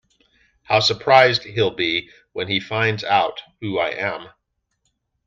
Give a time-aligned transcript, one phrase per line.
[0.63, 4.29] How surprised he’ll be when he finds out who I am!